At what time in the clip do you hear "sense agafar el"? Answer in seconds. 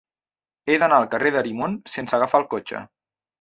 1.97-2.49